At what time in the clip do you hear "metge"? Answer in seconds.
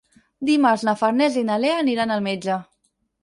2.31-2.57